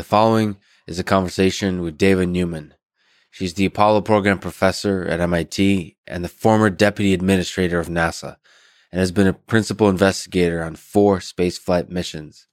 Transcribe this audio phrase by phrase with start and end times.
[0.00, 0.56] The following
[0.86, 2.72] is a conversation with Dava Newman.
[3.30, 8.38] She's the Apollo program professor at MIT and the former deputy administrator of NASA
[8.90, 12.46] and has been a principal investigator on four spaceflight missions.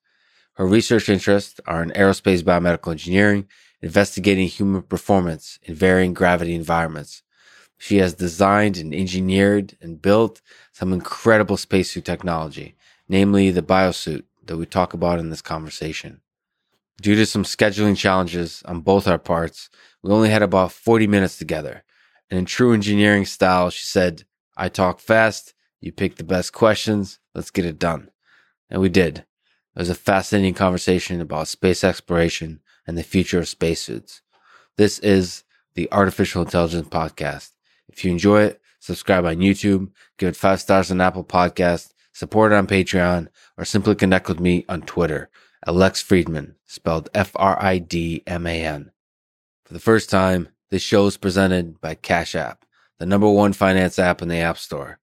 [0.55, 3.48] Her research interests are in aerospace biomedical engineering,
[3.82, 7.24] investigating human performance in varying gravity environments.
[7.78, 10.42] She has designed and engineered and built
[10.74, 12.76] some incredible spacesuit technology,
[13.08, 16.20] namely the biosuit that we talk about in this conversation.
[17.00, 19.70] Due to some scheduling challenges on both our parts,
[20.02, 21.84] we only had about 40 minutes together.
[22.30, 24.24] And in true engineering style, she said,
[24.58, 28.10] I talk fast, you pick the best questions, let's get it done.
[28.70, 29.20] And we did.
[29.20, 29.26] It
[29.80, 34.24] was a fascinating conversation about space exploration and the future of spacesuits.
[34.76, 35.44] This is
[35.76, 37.52] the Artificial Intelligence Podcast.
[37.88, 42.52] If you enjoy it, subscribe on YouTube, give it five stars on Apple Podcast, support
[42.52, 45.30] it on Patreon, or simply connect with me on Twitter
[45.66, 48.92] Alex Fridman, spelled F R I D M A N.
[49.66, 52.64] For the first time, this show is presented by Cash App,
[52.99, 54.99] the number one finance app in the App Store.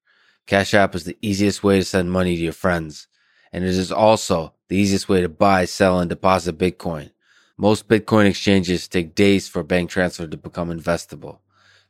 [0.47, 3.07] Cash App is the easiest way to send money to your friends,
[3.51, 7.11] and it is also the easiest way to buy, sell, and deposit Bitcoin.
[7.57, 11.39] Most Bitcoin exchanges take days for a bank transfer to become investable.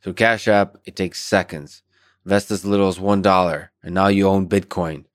[0.02, 1.82] Through Cash App, it takes seconds.
[2.26, 5.06] Invest as little as $1, and now you own Bitcoin.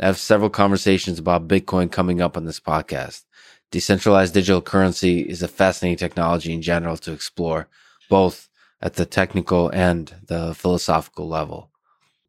[0.00, 3.24] I have several conversations about Bitcoin coming up on this podcast.
[3.70, 7.68] Decentralized digital currency is a fascinating technology in general to explore,
[8.08, 8.48] both
[8.80, 11.70] at the technical and the philosophical level.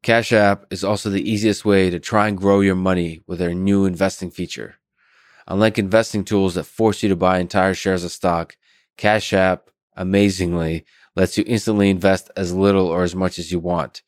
[0.04, 3.54] Cash App is also the easiest way to try and grow your money with their
[3.54, 4.76] new investing feature.
[5.48, 8.58] Unlike investing tools that force you to buy entire shares of stock,
[8.98, 10.84] Cash App amazingly
[11.16, 14.02] lets you instantly invest as little or as much as you want.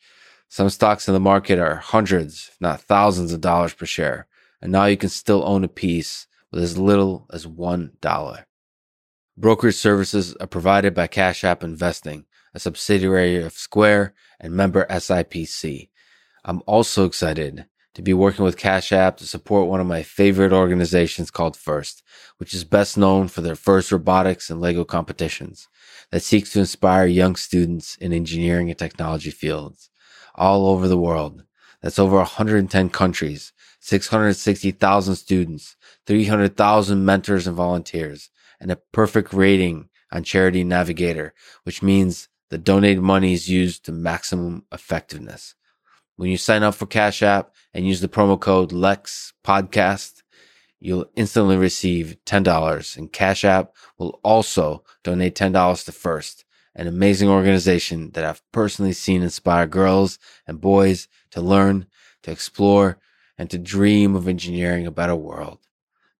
[0.53, 4.27] Some stocks in the market are hundreds, if not thousands of dollars per share,
[4.61, 8.43] and now you can still own a piece with as little as $1.
[9.35, 15.89] Brokerage services are provided by Cash App Investing, a subsidiary of Square and member SIPC.
[16.45, 20.53] I'm also excited to be working with Cash App to support one of my favorite
[20.53, 22.03] organizations called FIRST,
[22.37, 25.67] which is best known for their FIRST robotics and Lego competitions
[26.11, 29.89] that seeks to inspire young students in engineering and technology fields
[30.35, 31.43] all over the world.
[31.81, 33.51] That's over 110 countries,
[33.81, 35.75] 660,000 students,
[36.07, 38.29] 300,000 mentors and volunteers,
[38.59, 41.33] and a perfect rating on Charity Navigator,
[41.63, 45.55] which means the donated money is used to maximum effectiveness.
[46.15, 50.21] When you sign up for Cash App and use the promo code LEX podcast,
[50.79, 56.45] you'll instantly receive $10 and Cash App will also donate $10 to First
[56.75, 60.17] an amazing organization that I've personally seen inspire girls
[60.47, 61.87] and boys to learn,
[62.23, 62.97] to explore,
[63.37, 65.59] and to dream of engineering a better world.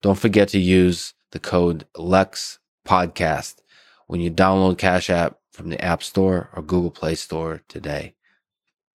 [0.02, 3.56] Don't forget to use the code LEX podcast
[4.08, 8.16] when you download Cash App from the App Store or Google Play Store today.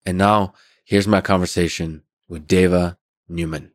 [0.06, 0.53] And now
[0.84, 2.97] here's my conversation with Dava
[3.29, 3.72] Newman.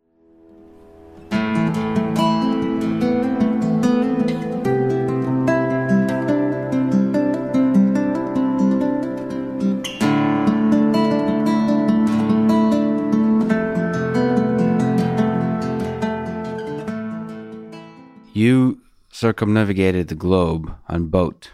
[18.42, 18.80] You
[19.12, 21.52] circumnavigated the globe on boat.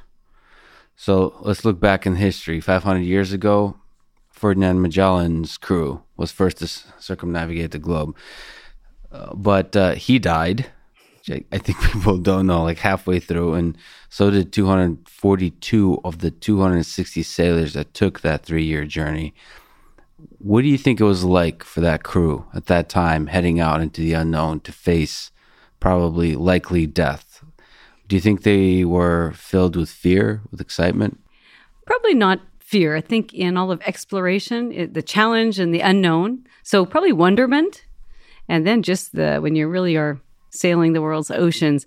[0.97, 2.63] So let's look back in history.
[2.63, 3.77] 500 years ago,
[4.31, 8.17] Ferdinand Magellan's crew was first to circumnavigate the globe.
[9.13, 10.71] Uh, but uh, he died.
[11.53, 13.77] I think people don't know, like halfway through, and
[14.09, 19.35] so did 242 of the 260 sailors that took that three year journey.
[20.39, 23.83] What do you think it was like for that crew at that time, heading out
[23.83, 25.33] into the unknown to face
[25.81, 27.45] probably likely death.
[28.07, 31.21] Do you think they were filled with fear, with excitement?
[31.87, 32.97] Probably not fear.
[32.97, 36.45] I think in all of exploration, it, the challenge and the unknown.
[36.63, 37.85] So probably wonderment,
[38.49, 41.87] and then just the when you really are sailing the world's oceans,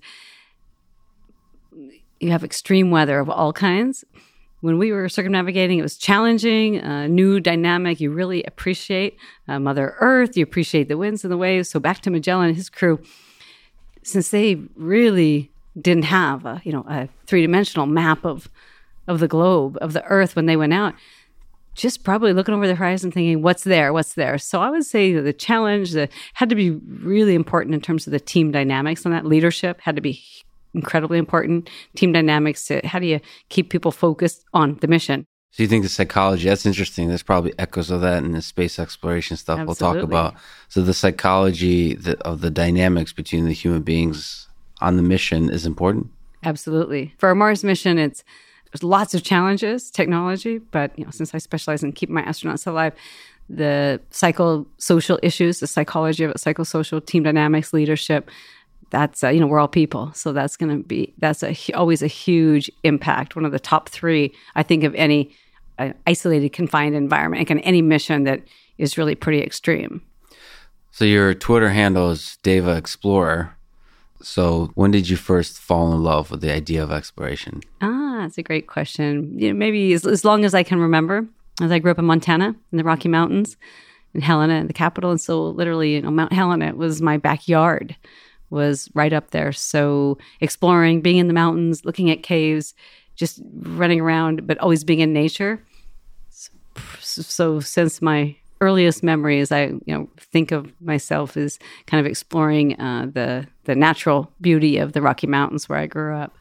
[2.19, 4.03] you have extreme weather of all kinds.
[4.61, 7.99] When we were circumnavigating, it was challenging, a new dynamic.
[7.99, 9.17] You really appreciate
[9.47, 10.37] uh, Mother Earth.
[10.37, 11.69] You appreciate the winds and the waves.
[11.69, 12.99] So back to Magellan and his crew
[14.03, 18.49] since they really didn't have a you know a three dimensional map of
[19.07, 20.93] of the globe of the Earth when they went out,
[21.75, 23.93] just probably looking over the horizon, thinking, "What's there?
[23.93, 27.81] What's there?" So I would say the challenge that had to be really important in
[27.81, 30.21] terms of the team dynamics and that leadership had to be
[30.73, 31.69] incredibly important.
[31.95, 32.65] Team dynamics.
[32.67, 33.19] To, how do you
[33.49, 35.25] keep people focused on the mission?
[35.51, 37.09] So you think the psychology, that's interesting.
[37.09, 39.85] There's probably echoes of that in the space exploration stuff Absolutely.
[39.85, 40.35] we'll talk about.
[40.69, 44.47] So the psychology of the dynamics between the human beings
[44.81, 46.09] on the mission is important?
[46.43, 47.13] Absolutely.
[47.17, 48.23] For our Mars mission, it's
[48.71, 52.65] there's lots of challenges, technology, but you know, since I specialize in keeping my astronauts
[52.65, 52.93] alive,
[53.49, 58.31] the psychosocial issues, the psychology of it, psychosocial team dynamics, leadership,
[58.91, 60.11] that's uh, you know we're all people.
[60.13, 63.89] So that's going to be that's a always a huge impact one of the top
[63.89, 65.31] three i think of any
[65.79, 68.41] uh, isolated confined environment and any mission that
[68.77, 70.01] is really pretty extreme.
[70.91, 73.55] So your twitter handle is Dava explorer.
[74.21, 77.61] So when did you first fall in love with the idea of exploration?
[77.81, 79.39] Ah that's a great question.
[79.39, 81.25] You know, maybe as, as long as i can remember
[81.61, 83.57] as i grew up in montana in the rocky mountains
[84.13, 87.95] in helena in the capital and so literally you know mount helena was my backyard
[88.51, 89.51] was right up there.
[89.51, 92.73] So exploring, being in the mountains, looking at caves,
[93.15, 95.63] just running around, but always being in nature.
[96.29, 102.09] So, so since my earliest memories, I you know think of myself as kind of
[102.09, 106.33] exploring uh, the the natural beauty of the Rocky Mountains where I grew up.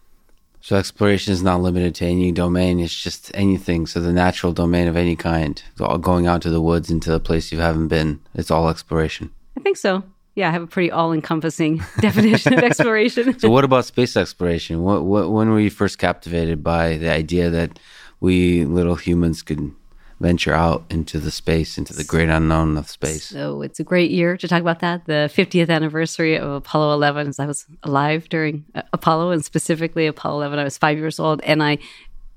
[0.63, 3.87] So exploration is not limited to any domain; it's just anything.
[3.87, 5.63] So the natural domain of any kind,
[6.01, 9.31] going out to the woods into a place you haven't been, it's all exploration.
[9.57, 10.05] I think so
[10.41, 13.39] yeah, I have a pretty all-encompassing definition of exploration.
[13.39, 14.83] so, what about space exploration?
[14.83, 17.79] What, what, when were you first captivated by the idea that
[18.21, 19.73] we little humans could
[20.19, 23.27] venture out into the space, into the great unknown of space?
[23.27, 25.05] So, it's a great year to talk about that.
[25.05, 30.07] The 50th anniversary of Apollo 11, as I was alive during uh, Apollo, and specifically
[30.07, 30.59] Apollo 11.
[30.59, 31.77] I was five years old, and I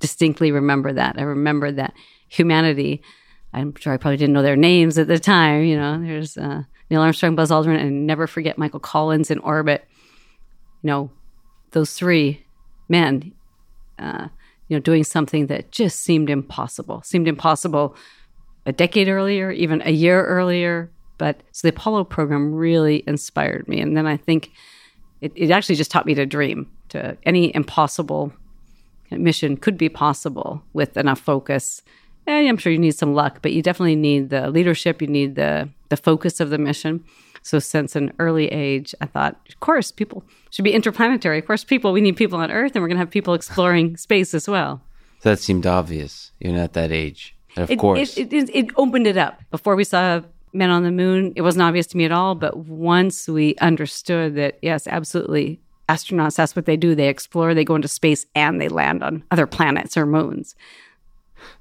[0.02, 1.16] distinctly remember that.
[1.18, 1.94] I remember that
[2.28, 3.02] humanity.
[3.54, 5.64] I'm sure I probably didn't know their names at the time.
[5.64, 9.86] You know, there's uh, Neil Armstrong, Buzz Aldrin, and never forget Michael Collins in orbit.
[10.82, 11.12] You know,
[11.72, 12.46] those three
[12.90, 13.34] men,
[14.00, 14.28] uh,
[14.68, 17.96] you know, doing something that just seemed impossible, seemed impossible
[18.66, 20.92] a decade earlier, even a year earlier.
[21.18, 23.80] But so the Apollo program really inspired me.
[23.80, 24.52] And then I think
[25.22, 28.34] it, it actually just taught me to dream, to any impossible
[29.12, 31.84] mission could be possible with enough focus
[32.26, 35.02] Eh, yeah, I'm sure you need some luck, but you definitely need the leadership.
[35.02, 37.04] You need the the focus of the mission.
[37.42, 41.40] So since an early age, I thought, of course, people should be interplanetary.
[41.40, 43.98] Of course, people we need people on Earth, and we're going to have people exploring
[44.08, 44.82] space as well.
[45.22, 47.36] That seemed obvious, even at that age.
[47.58, 49.42] Of it, course, it, it, it opened it up.
[49.52, 50.22] Before we saw
[50.54, 52.36] men on the moon, it wasn't obvious to me at all.
[52.36, 55.60] But once we understood that, yes, absolutely,
[55.90, 56.96] astronauts, that's what they do.
[56.96, 60.56] They explore, they go into space, and they land on other planets or moons.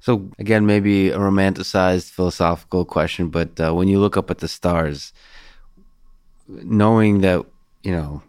[0.00, 4.48] So again, maybe a romanticized philosophical question, but uh, when you look up at the
[4.48, 5.12] stars,
[6.48, 7.44] knowing that
[7.82, 8.22] you know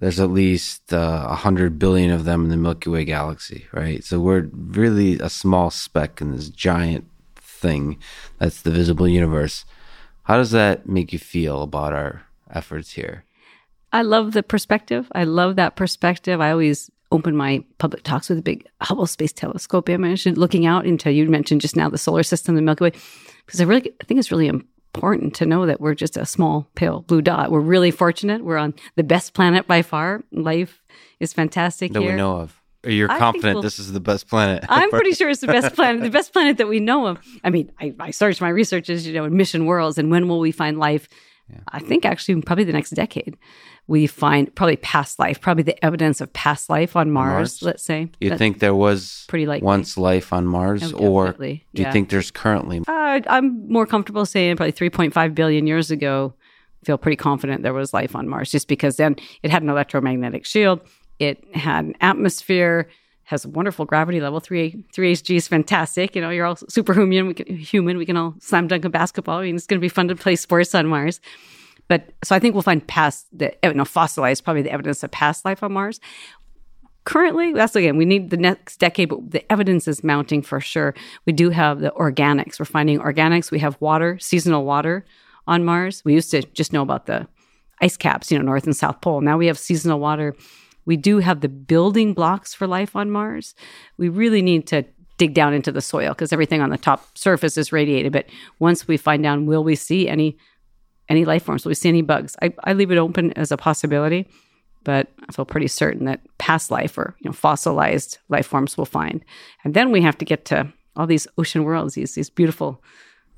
[0.00, 3.66] there's at least uh, a uh, hundred billion of them in the Milky Way galaxy,
[3.72, 4.02] right?
[4.02, 7.06] So we're really a small speck in this giant
[7.36, 7.98] thing
[8.38, 9.64] that's the visible universe.
[10.24, 13.24] How does that make you feel about our efforts here?
[13.92, 15.06] I love the perspective.
[15.14, 16.40] I love that perspective.
[16.40, 20.66] I always open my public talks with a big Hubble Space Telescope image and looking
[20.66, 22.92] out into, you mentioned just now, the solar system, the Milky Way,
[23.46, 26.68] because I really I think it's really important to know that we're just a small,
[26.74, 27.50] pale blue dot.
[27.50, 28.44] We're really fortunate.
[28.44, 30.22] We're on the best planet by far.
[30.32, 30.82] Life
[31.20, 32.12] is fantastic that here.
[32.12, 32.58] we know of.
[32.84, 34.64] You're confident we'll, this is the best planet.
[34.68, 37.18] I'm pretty sure it's the best planet, the best planet that we know of.
[37.44, 40.28] I mean, I, I searched my research is, you know, in mission worlds and when
[40.28, 41.08] will we find life?
[41.48, 41.60] Yeah.
[41.68, 43.36] I think actually probably the next decade
[43.86, 47.62] we find probably past life, probably the evidence of past life on Mars, Mars?
[47.62, 48.08] let's say.
[48.20, 49.66] You think there was pretty likely.
[49.66, 52.82] once life on Mars, oh, or do you think there's currently?
[52.86, 56.34] Uh, I'm more comfortable saying probably 3.5 billion years ago.
[56.84, 60.44] Feel pretty confident there was life on Mars, just because then it had an electromagnetic
[60.44, 60.80] shield,
[61.20, 62.88] it had an atmosphere,
[63.24, 64.40] has a wonderful gravity level.
[64.40, 66.16] Three three HG is fantastic.
[66.16, 67.28] You know, you're all superhuman.
[67.28, 67.98] We can human.
[67.98, 69.38] We can all slam dunk a basketball.
[69.38, 71.20] I mean, it's going to be fun to play sports on Mars.
[71.92, 75.02] But so I think we'll find past the eh, you know, fossilized probably the evidence
[75.02, 76.00] of past life on Mars.
[77.04, 80.94] Currently, that's again, we need the next decade, but the evidence is mounting for sure.
[81.26, 82.58] We do have the organics.
[82.58, 83.50] We're finding organics.
[83.50, 85.04] We have water, seasonal water
[85.46, 86.02] on Mars.
[86.02, 87.28] We used to just know about the
[87.82, 89.20] ice caps, you know, North and South Pole.
[89.20, 90.34] Now we have seasonal water.
[90.86, 93.54] We do have the building blocks for life on Mars.
[93.98, 94.86] We really need to
[95.18, 98.14] dig down into the soil because everything on the top surface is radiated.
[98.14, 98.30] But
[98.60, 100.38] once we find down, will we see any
[101.08, 101.64] any life forms?
[101.64, 102.36] Will we see any bugs?
[102.42, 104.28] I, I leave it open as a possibility,
[104.84, 108.86] but I feel pretty certain that past life or you know fossilized life forms will
[108.86, 109.24] find.
[109.64, 112.82] And then we have to get to all these ocean worlds, these these beautiful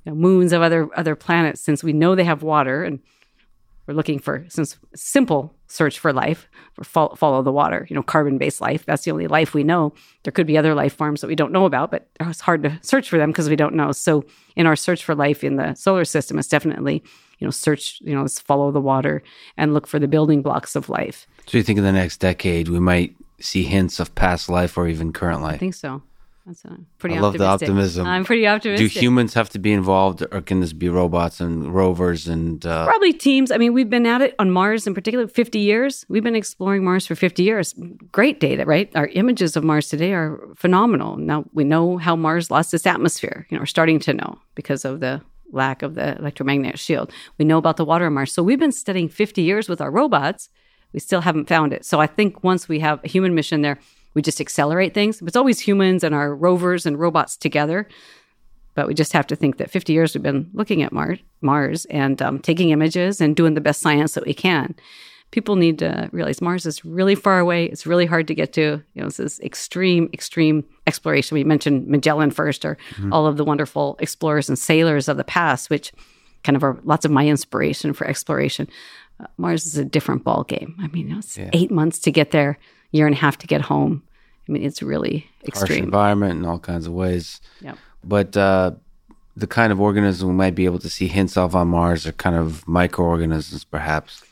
[0.05, 1.61] you know, moons of other other planets.
[1.61, 3.01] Since we know they have water, and
[3.87, 7.87] we're looking for since simple search for life, or follow, follow the water.
[7.89, 8.85] You know, carbon based life.
[8.87, 9.93] That's the only life we know.
[10.23, 12.79] There could be other life forms that we don't know about, but it's hard to
[12.83, 13.93] search for them because we don't know.
[13.93, 14.25] So
[14.57, 17.03] in our search for life in the solar system, it's definitely
[17.39, 19.23] you know, search, you know, let's follow the water
[19.57, 21.27] and look for the building blocks of life.
[21.47, 24.89] So you think in the next decade we might see hints of past life or
[24.89, 26.03] even current life I think so.
[26.47, 28.07] That's uh, pretty I love the optimism.
[28.07, 28.93] I'm pretty optimistic.
[28.93, 32.65] Do humans have to be involved, or can this be robots and rovers and?
[32.67, 33.51] Uh, Probably teams.
[33.51, 36.05] I mean, we've been at it on Mars in particular 50 years.
[36.11, 37.75] We've been exploring Mars for 50 years.
[38.13, 38.95] Great data, right?
[38.95, 41.17] Our images of Mars today are phenomenal.
[41.17, 43.47] Now we know how Mars lost its atmosphere.
[43.49, 45.23] You know, we're starting to know because of the
[45.55, 47.13] lack of the electromagnetic shield.
[47.39, 48.33] We know about the water on Mars.
[48.33, 50.49] So we've been studying 50 years with our robots.
[50.93, 51.85] We still haven't found it.
[51.85, 53.79] So I think once we have a human mission there,
[54.15, 55.21] we just accelerate things.
[55.23, 57.89] It's always humans and our rovers and robots together.
[58.75, 61.85] But we just have to think that 50 years we've been looking at Mars, Mars
[61.87, 64.75] and um, taking images and doing the best science that we can.
[65.35, 67.65] People need to realize Mars is really far away.
[67.65, 68.81] It's really hard to get to.
[68.95, 71.35] You know, this is extreme, extreme exploration.
[71.35, 72.79] We mentioned Magellan first, or
[73.11, 75.93] all of the wonderful explorers and sailors of the past, which
[76.45, 78.69] kind of are lots of my inspiration for exploration.
[79.19, 80.77] Uh, Mars is a different ball game.
[80.81, 81.51] I mean, it's Yeah.
[81.53, 82.57] eight months to get there,
[82.93, 84.05] year and a half to get home.
[84.49, 87.41] I mean, it's really harsh environment in all kinds of ways.
[87.61, 87.77] Yep.
[88.05, 88.71] But uh,
[89.37, 92.13] the kind of organisms we might be able to see hints of on Mars are
[92.13, 94.23] kind of microorganisms, perhaps.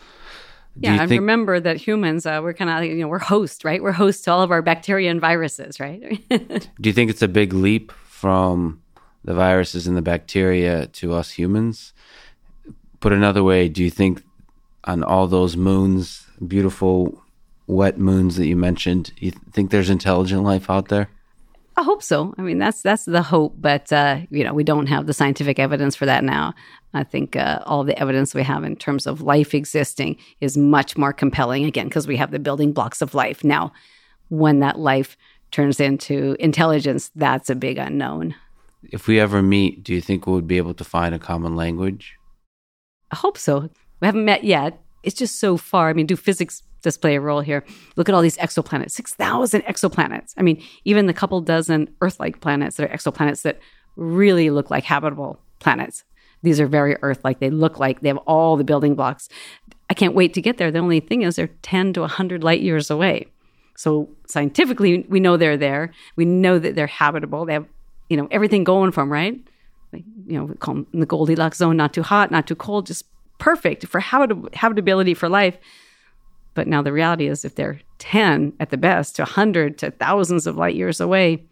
[0.80, 1.20] Do Yeah, and think?
[1.20, 3.82] remember that humans, uh, we're kind of, you know, we're host, right?
[3.82, 6.00] We're host to all of our bacteria and viruses, right?
[6.28, 8.82] do you think it's a big leap from
[9.24, 11.92] the viruses and the bacteria to us humans?
[13.00, 14.22] Put another way, do you think
[14.84, 17.22] on all those moons, beautiful
[17.66, 21.08] wet moons that you mentioned, you th- think there's intelligent life out there?
[21.76, 22.34] I hope so.
[22.36, 25.58] I mean, that's that's the hope, but uh, you know, we don't have the scientific
[25.58, 26.54] evidence for that now.
[26.92, 30.98] I think uh, all the evidence we have in terms of life existing is much
[30.98, 31.64] more compelling.
[31.64, 33.42] Again, because we have the building blocks of life.
[33.42, 33.72] Now,
[34.28, 35.16] when that life
[35.50, 38.34] turns into intelligence, that's a big unknown.
[38.90, 41.56] If we ever meet, do you think we would be able to find a common
[41.56, 42.16] language?
[43.10, 43.70] I hope so.
[44.00, 44.78] We haven't met yet.
[45.02, 45.88] It's just so far.
[45.88, 47.64] I mean, do physics does play a role here?
[47.96, 50.34] Look at all these exoplanets, 6,000 exoplanets.
[50.36, 53.60] I mean, even the couple dozen Earth like planets that are exoplanets that
[53.96, 56.04] really look like habitable planets.
[56.42, 57.38] These are very Earth like.
[57.38, 59.28] They look like they have all the building blocks.
[59.88, 60.70] I can't wait to get there.
[60.70, 63.26] The only thing is, they're 10 to 100 light years away.
[63.76, 65.92] So scientifically, we know they're there.
[66.16, 67.44] We know that they're habitable.
[67.44, 67.66] They have,
[68.08, 69.38] you know, everything going them, right?
[69.92, 73.04] You know, we call them the Goldilocks zone, not too hot, not too cold, just
[73.38, 75.58] perfect for habit- habitability for life.
[76.54, 80.46] But now the reality is, if they're 10 at the best to 100 to thousands
[80.46, 81.44] of light years away,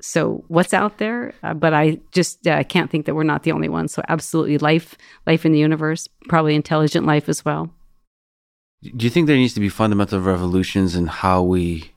[0.00, 1.34] so what's out there?
[1.42, 3.92] Uh, but I just uh, can't think that we're not the only ones.
[3.92, 4.96] So absolutely, life,
[5.26, 7.70] life in the universe, probably intelligent life as well.
[8.82, 11.92] Do you think there needs to be fundamental revolutions in how we,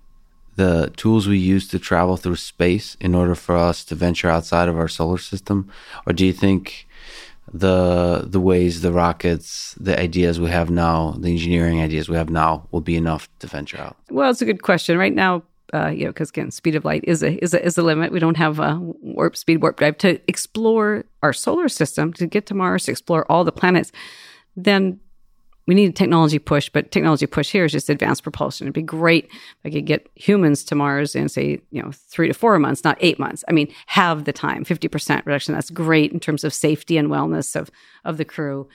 [0.55, 4.69] the tools we use to travel through space in order for us to venture outside
[4.69, 5.69] of our solar system?
[6.07, 6.87] Or do you think
[7.53, 12.29] the the ways, the rockets, the ideas we have now, the engineering ideas we have
[12.29, 13.97] now will be enough to venture out?
[14.09, 14.97] Well, it's a good question.
[14.97, 17.77] Right now, uh, you know, because again, speed of light is a is a is
[17.77, 18.11] a limit.
[18.11, 22.45] We don't have a warp speed, warp drive to explore our solar system to get
[22.47, 23.91] to Mars, to explore all the planets.
[24.55, 24.99] Then
[25.69, 28.65] we need a technology push, but technology push here is just advanced propulsion.
[28.65, 32.27] It'd be great if I could get humans to Mars in say, you know, three
[32.27, 33.43] to four months, not eight months.
[33.47, 35.53] I mean, have the time, fifty percent reduction.
[35.53, 37.69] That's great in terms of safety and wellness of
[38.03, 38.67] of the crew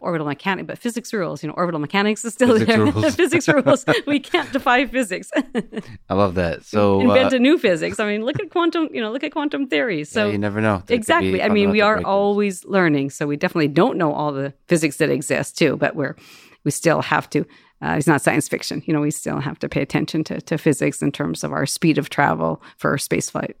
[0.00, 1.42] orbital mechanics, but physics rules.
[1.42, 2.84] You know, orbital mechanics is still Physics there.
[2.84, 3.14] rules.
[3.22, 3.84] physics rules.
[4.06, 5.30] We can't defy physics.
[6.08, 6.64] I love that.
[6.64, 8.00] So Invent uh, a new physics.
[8.00, 8.88] I mean, look at quantum.
[8.92, 10.04] You know, look at quantum theory.
[10.04, 10.82] So yeah, you never know.
[10.88, 11.42] Exactly.
[11.42, 13.10] I mean, we are always learning.
[13.10, 15.76] So we definitely don't know all the physics that exist too.
[15.76, 16.16] But we're
[16.64, 17.44] we still have to.
[17.84, 18.80] Uh, it's not science fiction.
[18.86, 21.66] You know, we still have to pay attention to, to physics in terms of our
[21.66, 23.54] speed of travel for spaceflight.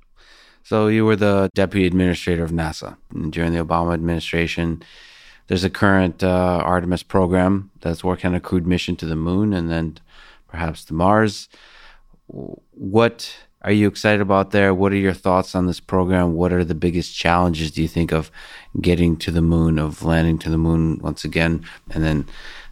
[0.62, 2.96] So you were the deputy administrator of NASA
[3.30, 4.82] during the Obama administration.
[5.46, 9.52] There's a current uh, Artemis program that's working on a crewed mission to the moon
[9.52, 9.98] and then
[10.48, 11.48] perhaps to Mars.
[12.26, 14.74] What are you excited about there?
[14.74, 16.34] What are your thoughts on this program?
[16.34, 18.30] What are the biggest challenges do you think of
[18.80, 22.26] getting to the moon, of landing to the moon once again, and then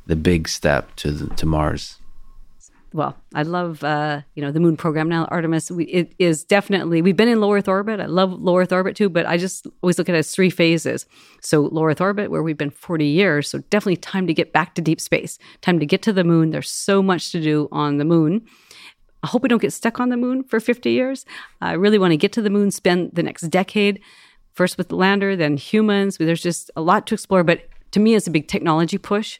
[0.06, 2.00] the big step to the, to Mars?
[2.92, 5.70] Well, I love uh, you know the moon program now, Artemis.
[5.70, 8.00] We, it is definitely we've been in low Earth orbit.
[8.00, 10.50] I love low Earth orbit too, but I just always look at it as three
[10.50, 11.06] phases.
[11.40, 14.75] So low Earth orbit, where we've been forty years, so definitely time to get back
[14.75, 16.50] to deep space, time to get to the moon.
[16.50, 18.47] There's so much to do on the moon.
[19.23, 21.26] I hope we don't get stuck on the moon for 50 years.
[21.61, 24.00] I really want to get to the moon, spend the next decade,
[24.54, 26.16] first with the lander, then humans.
[26.16, 29.38] There's just a lot to explore, but to me, it's a big technology push.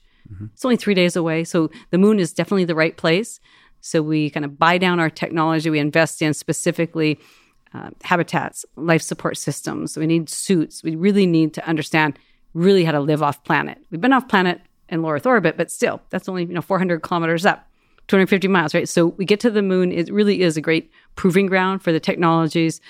[0.53, 1.45] It's only three days away.
[1.45, 3.41] So the moon is definitely the right place.
[3.81, 5.71] So we kind of buy down our technology.
[5.71, 7.19] We invest in specifically
[7.73, 9.97] uh, habitats, life support systems.
[9.97, 10.83] We need suits.
[10.83, 12.19] We really need to understand
[12.53, 13.79] really how to live off planet.
[13.91, 17.01] We've been off planet in low Earth orbit, but still, that's only you know 400
[17.03, 17.67] kilometers up,
[18.09, 18.89] 250 miles, right?
[18.89, 19.93] So we get to the moon.
[19.93, 22.81] It really is a great proving ground for the technologies.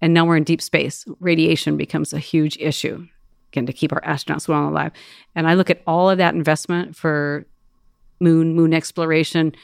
[0.00, 1.06] And now we're in deep space.
[1.20, 3.06] Radiation becomes a huge issue,
[3.52, 4.92] again, to keep our astronauts well and alive.
[5.34, 7.46] And I look at all of that investment for
[8.20, 9.54] moon, moon exploration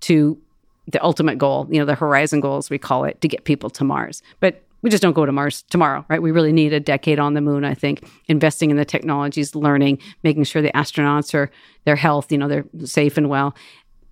[0.00, 0.40] to
[0.86, 3.84] the ultimate goal, you know, the horizon goals we call it, to get people to
[3.84, 4.22] Mars.
[4.40, 6.22] But we just don't go to Mars tomorrow, right?
[6.22, 9.98] We really need a decade on the moon, I think, investing in the technologies, learning,
[10.22, 11.50] making sure the astronauts are
[11.84, 13.54] their health, you know, they're safe and well,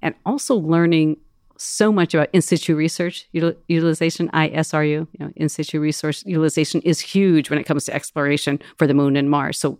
[0.02, 1.16] and also learning
[1.58, 4.88] so much about in situ research util- utilization, ISRU.
[4.88, 8.94] You know, in situ resource utilization is huge when it comes to exploration for the
[8.94, 9.58] moon and Mars.
[9.58, 9.78] So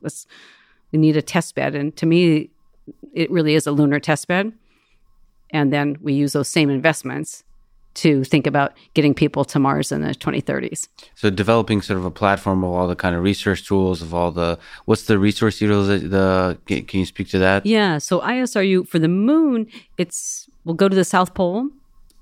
[0.92, 2.50] we need a test bed, and to me,
[3.14, 4.52] it really is a lunar test bed.
[5.50, 7.44] And then we use those same investments
[7.94, 10.88] to think about getting people to Mars in the 2030s.
[11.16, 14.30] So developing sort of a platform of all the kind of research tools of all
[14.30, 17.66] the what's the resource utilization the can you speak to that?
[17.66, 19.66] Yeah, so ISRU for the moon,
[19.96, 21.66] it's we'll go to the south pole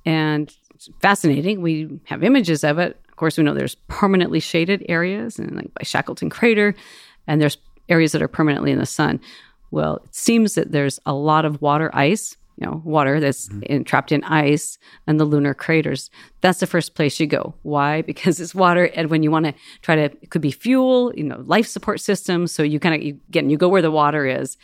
[0.07, 1.63] and it's fascinating.
[1.63, 2.97] We have images of it.
[3.09, 6.77] Of course, we know there's permanently shaded areas and like by Shackleton Crater
[7.27, 9.21] and there's areas that are permanently in the sun.
[9.73, 13.65] Well, it seems that there's a lot of water ice you know, water that's mm-hmm.
[13.65, 16.11] in, trapped in ice and the lunar craters.
[16.41, 17.53] That's the first place you go.
[17.65, 18.01] Why?
[18.07, 21.25] Because it's water, and when you want to try to, it could be fuel, you
[21.25, 22.53] know, life support systems.
[22.53, 24.57] So you kind of you, again, you go where the water is,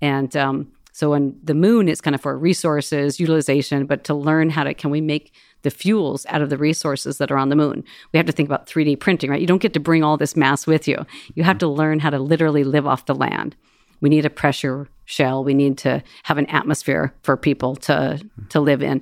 [0.00, 4.50] and um, so on the moon, it's kind of for resources utilization, but to learn
[4.50, 7.54] how to can we make the fuels out of the resources that are on the
[7.54, 7.84] moon.
[8.12, 9.40] We have to think about 3D printing, right?
[9.40, 11.06] You don't get to bring all this mass with you.
[11.36, 13.54] You have to learn how to literally live off the land.
[14.00, 15.44] We need a pressure shell.
[15.44, 19.00] We need to have an atmosphere for people to to live in.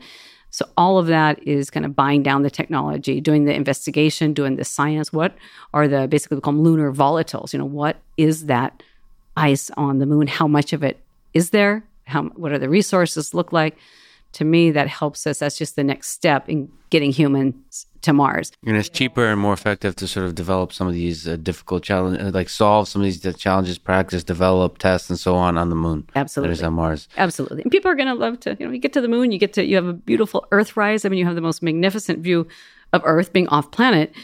[0.51, 4.57] So all of that is kind of buying down the technology, doing the investigation, doing
[4.57, 5.15] the science.
[5.15, 5.35] What
[5.73, 7.55] are the basically we call them lunar volatiles?
[7.55, 8.83] You know, what is that
[9.35, 10.27] ice on the moon?
[10.27, 11.01] How much of it
[11.37, 11.85] is there?
[12.05, 13.77] How what are the resources look like?
[14.33, 15.39] To me, that helps us.
[15.41, 18.53] That's just the next step in getting humans to Mars.
[18.67, 21.83] And it's cheaper and more effective to sort of develop some of these uh, difficult
[21.83, 25.69] challenges, uh, like solve some of these challenges, practice, develop, test, and so on on
[25.69, 26.09] the moon.
[26.15, 26.55] Absolutely.
[26.55, 27.09] That is on Mars.
[27.17, 27.63] Absolutely.
[27.63, 29.39] And people are going to love to, you know, you get to the moon, you
[29.39, 31.05] get to, you have a beautiful Earthrise.
[31.05, 32.47] I mean, you have the most magnificent view
[32.93, 34.15] of Earth being off planet.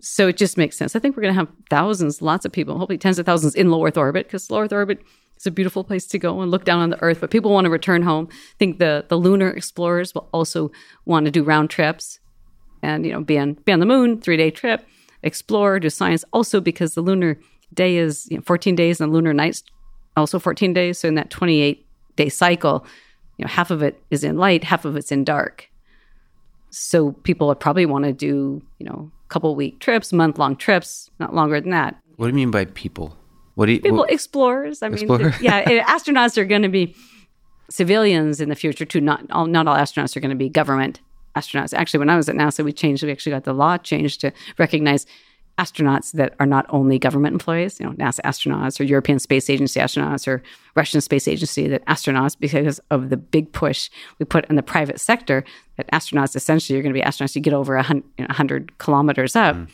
[0.00, 0.96] So it just makes sense.
[0.96, 3.70] I think we're going to have thousands, lots of people, hopefully tens of thousands in
[3.70, 5.00] low Earth orbit because low Earth orbit
[5.44, 7.20] is a beautiful place to go and look down on the Earth.
[7.20, 8.28] But people want to return home.
[8.30, 10.72] I think the the lunar explorers will also
[11.04, 12.18] want to do round trips
[12.82, 14.86] and you know be on be on the moon, three day trip,
[15.22, 16.24] explore, do science.
[16.32, 17.38] Also because the lunar
[17.72, 19.62] day is you know, 14 days and the lunar night's
[20.16, 20.98] also 14 days.
[20.98, 22.86] So in that 28 day cycle,
[23.36, 25.68] you know half of it is in light, half of it's in dark.
[26.70, 31.10] So people would probably want to do you know couple week trips, month long trips,
[31.18, 31.96] not longer than that.
[32.16, 33.16] What do you mean by people?
[33.54, 34.10] What do you, people what?
[34.10, 34.82] explorers?
[34.82, 35.08] I mean,
[35.40, 36.94] yeah, astronauts are going to be
[37.70, 39.00] civilians in the future too.
[39.00, 41.00] Not all, not all astronauts are going to be government
[41.36, 41.74] astronauts.
[41.74, 44.32] Actually, when I was at NASA, we changed, we actually got the law changed to
[44.58, 45.06] recognize
[45.58, 49.78] astronauts that are not only government employees, you know, NASA astronauts or European Space Agency
[49.78, 50.42] astronauts or
[50.74, 53.88] Russian Space Agency, that astronauts, because of the big push
[54.18, 55.44] we put in the private sector,
[55.76, 57.36] that astronauts essentially are going to be astronauts.
[57.36, 59.54] You get over a hundred, you know, kilometers up.
[59.54, 59.68] Mm.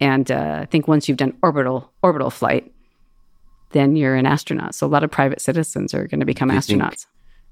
[0.00, 2.72] And uh, I think once you've done orbital orbital flight,
[3.70, 4.74] then you're an astronaut.
[4.74, 7.04] So a lot of private citizens are going to become astronauts.
[7.04, 7.06] Think,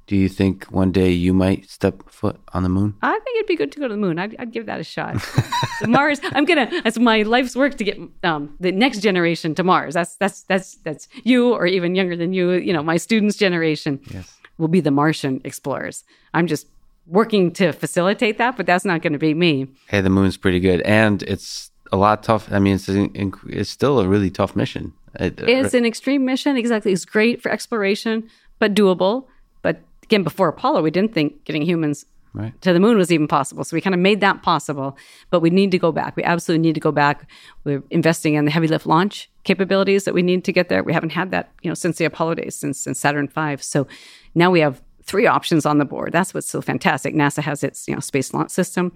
[0.07, 2.94] do you think one day you might step foot on the moon?
[3.02, 4.18] I think it'd be good to go to the moon.
[4.18, 5.16] I'd, I'd give that a shot.
[5.87, 6.20] Mars.
[6.22, 6.70] I'm gonna.
[6.85, 9.94] That's my life's work to get um, the next generation to Mars.
[9.94, 12.52] That's that's that's that's you, or even younger than you.
[12.52, 14.33] You know, my students' generation yes.
[14.59, 16.05] will be the Martian explorers.
[16.35, 16.68] I'm just
[17.09, 19.66] working to facilitate that, but that's not going to be me.
[19.88, 22.50] Hey, the moon's pretty good, and it's a lot tough.
[22.52, 24.92] I mean, it's it's still a really tough mission.
[25.20, 26.57] Uh, it, it's an extreme mission.
[26.57, 29.26] Exactly, it's great for exploration, but doable
[29.62, 32.61] But again, before Apollo, we didn't think getting humans right.
[32.62, 33.64] to the moon was even possible.
[33.64, 34.96] So we kind of made that possible,
[35.31, 36.16] but we need to go back.
[36.16, 37.29] We absolutely need to go back.
[37.64, 40.83] We're investing in the heavy lift launch capabilities that we need to get there.
[40.83, 43.57] We haven't had that, you know, since the Apollo days, since, since Saturn V.
[43.61, 43.87] So
[44.35, 46.12] now we have three options on the board.
[46.12, 47.14] That's what's so fantastic.
[47.14, 48.92] NASA has its, you know, space launch system.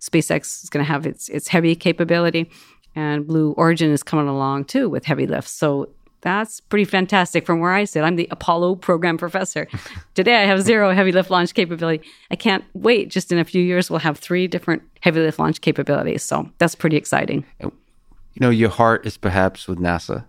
[0.00, 2.50] SpaceX is going to have its its heavy capability,
[2.94, 5.52] and Blue Origin is coming along too with heavy lifts.
[5.52, 5.88] So
[6.22, 8.02] that's pretty fantastic from where I sit.
[8.02, 9.66] I'm the Apollo program professor.
[10.14, 12.08] Today I have zero heavy lift launch capability.
[12.30, 13.10] I can't wait.
[13.10, 16.22] Just in a few years, we'll have three different heavy lift launch capabilities.
[16.22, 17.44] So that's pretty exciting.
[17.60, 17.72] You
[18.40, 20.24] know, your heart is perhaps with NASA,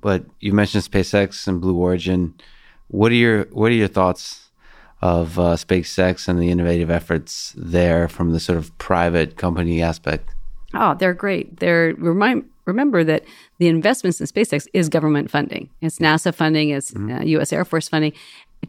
[0.00, 2.34] but you mentioned SpaceX and Blue Origin.
[2.88, 4.50] What are your What are your thoughts
[5.00, 10.30] of uh, SpaceX and the innovative efforts there from the sort of private company aspect?
[10.78, 11.58] Oh, they're great.
[11.58, 13.24] They're remind remember that
[13.58, 15.70] the investments in SpaceX is government funding.
[15.80, 17.12] It's NASA funding, it's mm-hmm.
[17.12, 17.52] uh, U.S.
[17.52, 18.12] Air Force funding,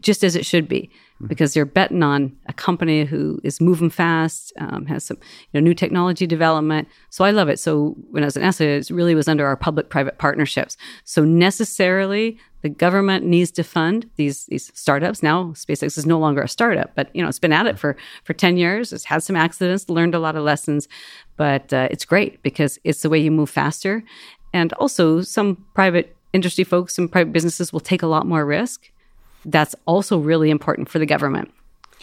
[0.00, 1.26] just as it should be, mm-hmm.
[1.28, 5.18] because they're betting on a company who is moving fast, um, has some
[5.52, 6.88] you know, new technology development.
[7.10, 7.60] So I love it.
[7.60, 10.76] So when I was at NASA, it really was under our public-private partnerships.
[11.04, 15.22] So necessarily, the government needs to fund these these startups.
[15.22, 17.96] Now SpaceX is no longer a startup, but you know it's been at it for
[18.24, 18.92] for ten years.
[18.92, 20.88] It's had some accidents, learned a lot of lessons,
[21.36, 24.02] but uh, it's great because it's the way you move faster.
[24.52, 28.90] And also, some private industry folks, and private businesses will take a lot more risk.
[29.44, 31.52] That's also really important for the government.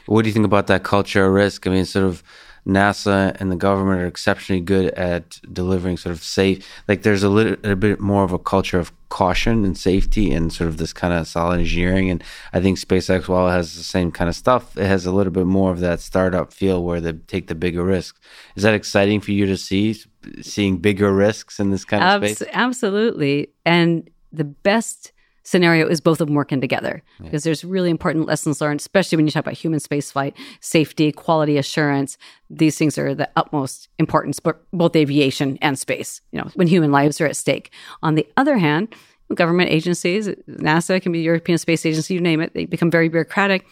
[0.06, 1.68] What do you think about that culture of risk?
[1.68, 2.24] I mean, sort of
[2.68, 6.68] NASA and the government are exceptionally good at delivering sort of safe.
[6.88, 10.52] Like there's a little a bit more of a culture of caution and safety and
[10.52, 12.10] sort of this kind of solid engineering.
[12.10, 15.12] And I think SpaceX, while it has the same kind of stuff, it has a
[15.12, 18.20] little bit more of that startup feel where they take the bigger risks.
[18.56, 19.96] Is that exciting for you to see,
[20.42, 22.50] seeing bigger risks in this kind of Abs- space?
[22.52, 23.50] Absolutely.
[23.66, 25.14] And the best
[25.48, 27.26] scenario is both of them working together yeah.
[27.26, 31.58] because there's really important lessons learned, especially when you talk about human spaceflight, safety, quality
[31.58, 32.18] assurance.
[32.50, 36.92] These things are the utmost importance, but both aviation and space, you know, when human
[36.92, 37.72] lives are at stake.
[38.04, 38.94] On the other hand,
[39.36, 43.66] government agencies, NASA can be European Space Agency, you name it, they become very bureaucratic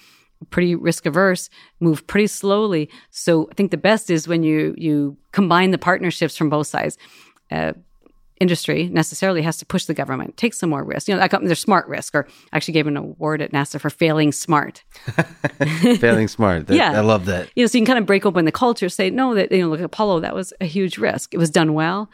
[0.50, 2.90] pretty risk averse, move pretty slowly.
[3.10, 6.98] So I think the best is when you you combine the partnerships from both sides.
[7.50, 7.72] Uh,
[8.39, 11.08] industry necessarily has to push the government, take some more risk.
[11.08, 13.80] You know, I got um, their smart risk, or actually gave an award at NASA
[13.80, 14.84] for failing smart.
[16.00, 16.67] failing smart.
[16.67, 16.91] That, yeah.
[16.91, 17.50] I love that.
[17.56, 19.60] You know, so you can kind of break open the culture, say, no, that, you
[19.60, 21.34] know, look, Apollo, that was a huge risk.
[21.34, 22.10] It was done well.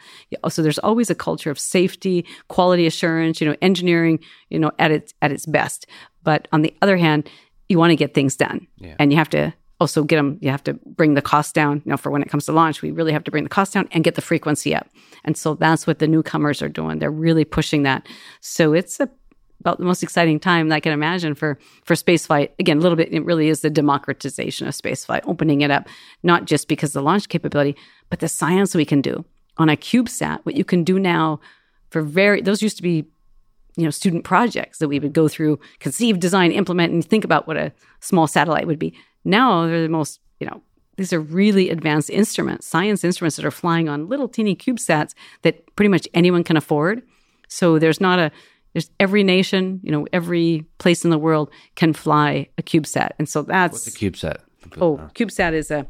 [0.48, 4.90] So there's always a culture of safety, quality assurance, you know, engineering, you know, at
[4.90, 5.86] its, at its best.
[6.22, 7.28] But on the other hand,
[7.68, 8.94] you want to get things done yeah.
[8.98, 11.82] and you have to also get them you have to bring the cost down.
[11.84, 13.74] You know for when it comes to launch we really have to bring the cost
[13.74, 14.88] down and get the frequency up.
[15.24, 16.98] And so that's what the newcomers are doing.
[16.98, 18.06] They're really pushing that.
[18.40, 19.10] So it's a,
[19.60, 22.50] about the most exciting time that i can imagine for for spaceflight.
[22.58, 25.88] Again a little bit it really is the democratization of spaceflight opening it up
[26.22, 27.76] not just because the launch capability
[28.08, 29.24] but the science we can do.
[29.58, 31.40] On a cubesat what you can do now
[31.90, 33.04] for very those used to be
[33.76, 37.46] you know student projects that we would go through conceive design implement and think about
[37.46, 40.62] what a small satellite would be now they're the most, you know,
[40.96, 45.74] these are really advanced instruments, science instruments that are flying on little teeny CubeSats that
[45.76, 47.02] pretty much anyone can afford.
[47.48, 48.30] So there's not a
[48.72, 53.28] there's every nation, you know, every place in the world can fly a CubeSat, and
[53.28, 54.38] so that's what's a CubeSat.
[54.80, 55.86] Oh, CubeSat is a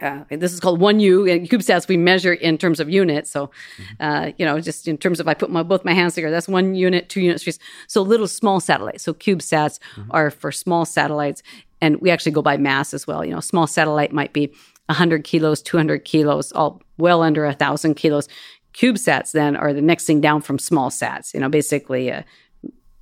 [0.00, 1.26] uh, this is called one U.
[1.26, 3.30] And CubeSats we measure in terms of units.
[3.30, 3.94] So, mm-hmm.
[4.00, 6.48] uh, you know, just in terms of I put my both my hands together, that's
[6.48, 7.58] one unit, two units.
[7.86, 9.02] So little small satellites.
[9.02, 10.10] So CubeSats mm-hmm.
[10.10, 11.42] are for small satellites,
[11.80, 13.24] and we actually go by mass as well.
[13.24, 14.48] You know, small satellite might be
[14.86, 18.28] 100 kilos, 200 kilos, all well under a thousand kilos.
[18.74, 21.32] CubeSats then are the next thing down from small sats.
[21.32, 22.22] You know, basically, uh,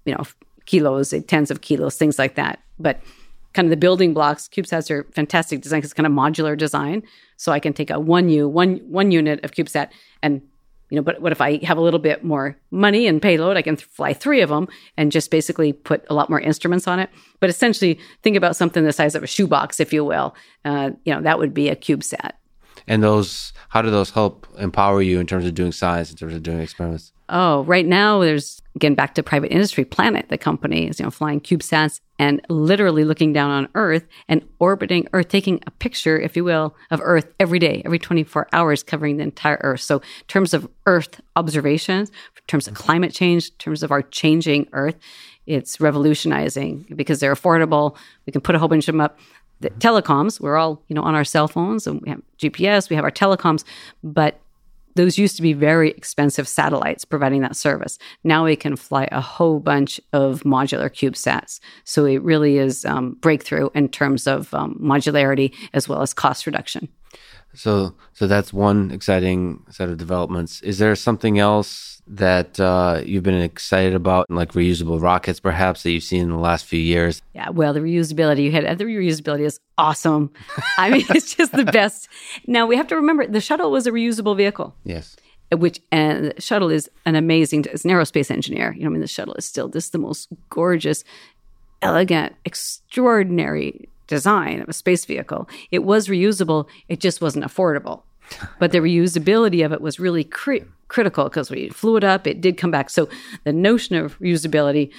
[0.04, 0.22] you know,
[0.66, 2.60] kilos, uh, tens of kilos, things like that.
[2.78, 3.00] But
[3.54, 7.02] kind of the building blocks, CubeSats are fantastic design because it's kind of modular design.
[7.36, 9.88] So I can take a one U, one one unit of CubeSat
[10.22, 10.42] and
[10.90, 13.56] you know, but what if I have a little bit more money and payload?
[13.56, 17.00] I can fly three of them and just basically put a lot more instruments on
[17.00, 17.10] it.
[17.40, 20.36] But essentially, think about something the size of a shoebox, if you will.
[20.64, 22.32] Uh, you know, that would be a CubeSat.
[22.86, 26.34] And those, how do those help empower you in terms of doing science, in terms
[26.34, 27.12] of doing experiments?
[27.30, 29.84] Oh, right now there's again back to private industry.
[29.84, 34.46] Planet, the company, is you know flying CubeSats and literally looking down on Earth and
[34.58, 38.82] orbiting Earth, taking a picture, if you will, of Earth every day, every 24 hours,
[38.82, 39.80] covering the entire Earth.
[39.80, 42.84] So, in terms of Earth observations, in terms of mm-hmm.
[42.84, 44.96] climate change, in terms of our changing Earth,
[45.46, 47.96] it's revolutionizing because they're affordable.
[48.26, 49.18] We can put a whole bunch of them up.
[49.64, 52.96] The telecoms, we're all you know on our cell phones and we have GPS, we
[52.96, 53.64] have our telecoms,
[54.02, 54.38] but
[54.94, 57.98] those used to be very expensive satellites providing that service.
[58.24, 61.60] Now we can fly a whole bunch of modular CubeSats.
[61.84, 66.44] So it really is um, breakthrough in terms of um, modularity as well as cost
[66.44, 66.88] reduction.
[67.54, 70.60] So, so that's one exciting set of developments.
[70.62, 75.90] Is there something else that uh, you've been excited about, like reusable rockets, perhaps that
[75.90, 77.22] you've seen in the last few years?
[77.34, 80.32] Yeah, well, the reusability you had, the reusability is awesome.
[80.78, 82.08] I mean, it's just the best.
[82.46, 84.74] Now we have to remember the shuttle was a reusable vehicle.
[84.84, 85.16] Yes.
[85.52, 87.66] Which and the shuttle is an amazing.
[87.68, 90.28] As an aerospace engineer, you know, I mean, the shuttle is still this the most
[90.50, 91.04] gorgeous,
[91.80, 95.48] elegant, extraordinary design of a space vehicle.
[95.70, 96.66] It was reusable.
[96.88, 98.02] It just wasn't affordable
[98.58, 102.40] but the reusability of it was really cri- critical because we flew it up, it
[102.40, 102.90] did come back.
[102.90, 103.08] So
[103.44, 104.92] the notion of reusability,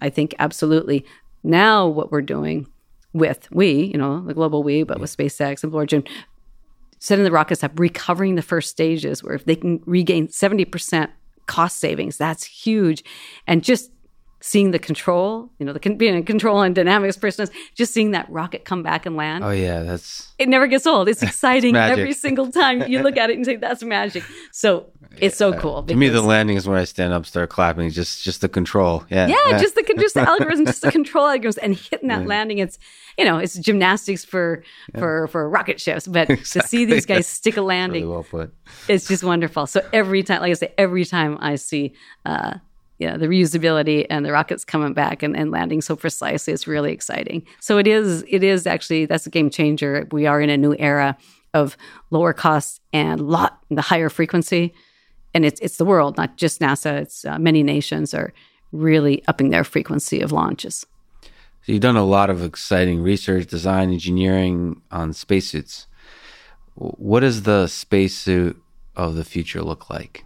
[0.00, 1.04] I think absolutely.
[1.42, 2.66] Now what we're doing
[3.12, 6.04] with we, you know, the global we, but with SpaceX and Blue Origin,
[6.98, 11.08] setting the rockets up, recovering the first stages, where if they can regain 70%
[11.46, 13.02] cost savings, that's huge.
[13.46, 13.90] And just
[14.40, 18.30] seeing the control, you know, the being a control and dynamics person, just seeing that
[18.30, 19.42] rocket come back and land.
[19.44, 21.08] Oh yeah, that's it never gets old.
[21.08, 24.22] It's exciting it's every single time you look at it and say that's magic.
[24.52, 25.82] So it's so cool.
[25.82, 27.90] to me, the landing is when I stand up, start clapping.
[27.90, 29.04] Just just the control.
[29.10, 29.58] Yeah, yeah, yeah.
[29.58, 32.26] just the just the algorithm, just the control algorithms, and hitting that yeah.
[32.26, 32.58] landing.
[32.58, 32.78] It's
[33.16, 34.62] you know it's gymnastics for
[34.94, 35.00] yeah.
[35.00, 36.60] for for rocket ships, but exactly.
[36.60, 38.54] to see these guys stick a landing, really well put.
[38.86, 39.66] It's just wonderful.
[39.66, 41.94] So every time, like I say, every time I see.
[42.24, 42.58] Uh,
[42.98, 46.92] yeah, the reusability and the rockets coming back and, and landing so precisely is really
[46.92, 47.46] exciting.
[47.60, 50.06] So it is it is actually that's a game changer.
[50.10, 51.16] We are in a new era
[51.54, 51.76] of
[52.10, 54.74] lower costs and lot the higher frequency,
[55.32, 57.02] and it's it's the world, not just NASA.
[57.02, 58.32] It's uh, many nations are
[58.72, 60.84] really upping their frequency of launches.
[61.62, 65.86] So you've done a lot of exciting research, design, engineering on spacesuits.
[66.74, 68.60] What does the spacesuit
[68.96, 70.24] of the future look like?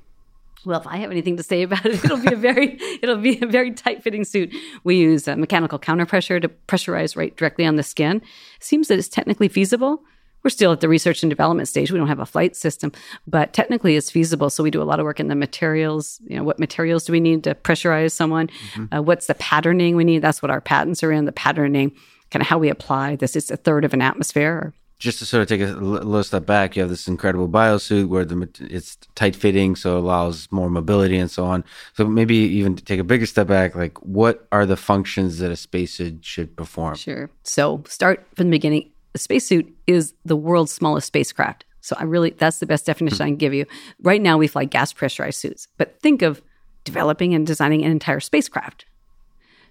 [0.65, 3.41] Well, if I have anything to say about it, it'll be a very it'll be
[3.41, 4.55] a very tight fitting suit.
[4.85, 8.17] We use uh, mechanical counterpressure to pressurize right directly on the skin.
[8.17, 10.03] It seems that it's technically feasible.
[10.43, 11.93] We're still at the research and development stage.
[11.93, 12.91] We don't have a flight system,
[13.29, 14.51] but technically it's feasible.
[14.51, 16.21] So we do a lot of work in the materials.
[16.27, 18.49] You know, what materials do we need to pressurize someone?
[18.49, 18.95] Mm-hmm.
[18.95, 20.19] Uh, what's the patterning we need?
[20.19, 21.27] That's what our patents are in.
[21.27, 21.93] The patterning,
[22.33, 23.37] kind of how we apply this.
[23.37, 26.77] It's a third of an atmosphere just to sort of take a little step back,
[26.77, 31.19] you have this incredible biosuit where the it's tight fitting, so it allows more mobility
[31.19, 31.65] and so on.
[31.95, 35.57] So maybe even take a bigger step back, like what are the functions that a
[35.57, 36.95] spacesuit should perform?
[36.95, 37.29] Sure.
[37.43, 38.93] So start from the beginning.
[39.17, 41.65] A spacesuit is the world's smallest spacecraft.
[41.81, 43.25] So I really that's the best definition hmm.
[43.25, 43.67] I can give you.
[44.03, 46.41] Right now we fly gas pressurized suits, but think of
[46.85, 48.85] developing and designing an entire spacecraft.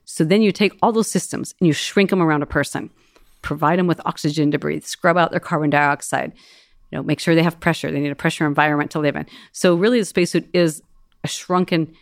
[0.03, 2.89] So then you take all those systems and you shrink them around a person
[3.41, 6.33] provide them with oxygen to breathe, scrub out their carbon dioxide,
[6.91, 7.91] you know, make sure they have pressure.
[7.91, 9.25] They need a pressure environment to live in.
[9.51, 10.81] So really the spacesuit is
[11.23, 11.93] a shrunken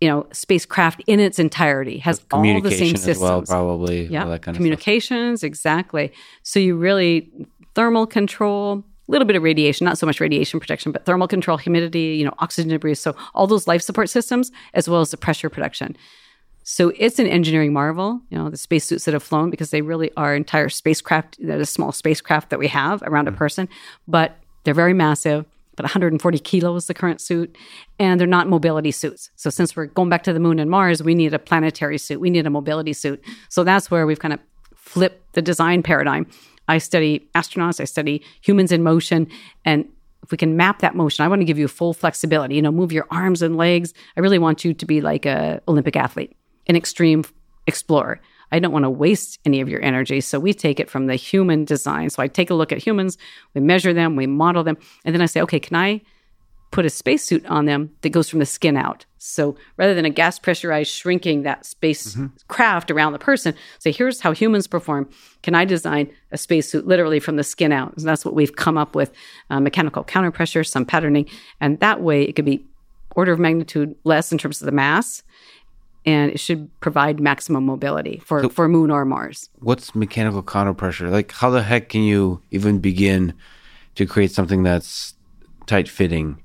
[0.00, 3.18] you know, spacecraft in its entirety has all the same systems.
[3.18, 4.06] well, probably.
[4.06, 6.10] Yeah, Kind of communications, exactly.
[6.42, 7.30] So you really
[7.74, 11.58] thermal control, a little bit of radiation, not so much radiation protection, but thermal control,
[11.58, 12.94] humidity, you know, oxygen debris.
[12.94, 15.96] So all those life support systems, as well as the pressure production.
[16.72, 20.12] So it's an engineering marvel, you know, the spacesuits that have flown because they really
[20.16, 23.38] are entire spacecraft, the small spacecraft that we have around a mm-hmm.
[23.38, 23.68] person,
[24.06, 25.46] but they're very massive.
[25.74, 27.56] But 140 kilos the current suit,
[27.98, 29.30] and they're not mobility suits.
[29.34, 32.20] So since we're going back to the moon and Mars, we need a planetary suit.
[32.20, 33.20] We need a mobility suit.
[33.48, 34.38] So that's where we've kind of
[34.76, 36.28] flipped the design paradigm.
[36.68, 39.26] I study astronauts, I study humans in motion,
[39.64, 39.88] and
[40.22, 42.54] if we can map that motion, I want to give you full flexibility.
[42.54, 43.92] You know, move your arms and legs.
[44.16, 46.36] I really want you to be like a Olympic athlete
[46.70, 47.24] an extreme
[47.66, 48.20] explorer.
[48.52, 50.20] I don't want to waste any of your energy.
[50.20, 52.10] So we take it from the human design.
[52.10, 53.18] So I take a look at humans,
[53.54, 56.00] we measure them, we model them, and then I say, okay, can I
[56.70, 59.04] put a spacesuit on them that goes from the skin out?
[59.18, 62.26] So rather than a gas pressurized shrinking that space mm-hmm.
[62.48, 65.08] craft around the person, say, here's how humans perform.
[65.42, 67.96] Can I design a spacesuit literally from the skin out?
[67.96, 69.12] And that's what we've come up with
[69.50, 71.28] uh, mechanical counterpressure, some patterning.
[71.60, 72.64] And that way it could be
[73.16, 75.22] order of magnitude less in terms of the mass
[76.06, 79.50] and it should provide maximum mobility for, so for Moon or Mars.
[79.58, 81.10] What's mechanical counterpressure?
[81.10, 83.34] Like, how the heck can you even begin
[83.96, 85.14] to create something that's
[85.66, 86.42] tight fitting?